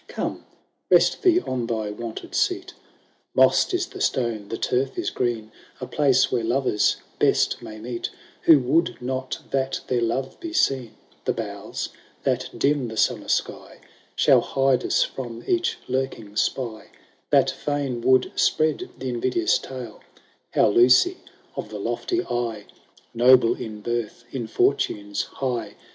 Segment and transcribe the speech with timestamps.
[0.07, 0.47] Come!
[0.89, 2.73] rest thee on thy wonted seat;^
[3.35, 8.09] Moss*d i« the stone, the turf is green, A place where lovers best may meet
[8.45, 10.95] Who would not that their love be seen.
[11.25, 11.89] The boughs,
[12.23, 13.77] that dim the summer sky.
[14.15, 16.89] Shall hide us from each lurking spy,
[17.29, 20.01] That fidn would spread the invidious tale,
[20.55, 21.17] How Lucy
[21.55, 22.63] of the lofty eye,* > CMS.— "Haughty eye.
[22.63, 23.13] T THI BRIDAL OF TUKaMAOr.
[23.13, 25.75] 13 Noble in birth, in fortunes high.